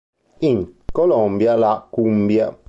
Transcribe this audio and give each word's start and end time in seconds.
In 0.39 0.77
Colombia 0.91 1.55
la 1.55 1.85
cumbia. 1.87 2.57